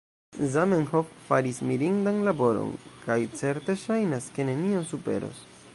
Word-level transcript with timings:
Zamenhof 0.53 1.11
faris 1.25 1.59
mirindan 1.71 2.17
laboron, 2.29 2.73
kaj 3.05 3.19
certe 3.43 3.77
ŝajnas, 3.85 4.31
ke 4.39 4.49
nenio 4.51 4.83
superos 4.95 5.45